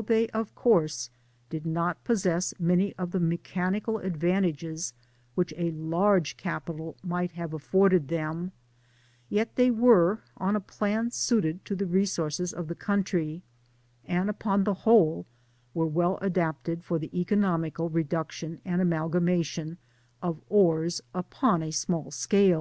[0.00, 1.10] 5217 they, of course,
[1.50, 4.94] did not possess many of the me chanical advantages
[5.34, 8.50] which a large capital might have a£Porded them,
[9.28, 13.42] yet they were on a plan suited to the resources of the country,
[14.06, 15.26] and upon the whole
[15.74, 19.76] were well adapted for the economical reduction and amalgamation
[20.22, 22.58] of ores upon a small scale.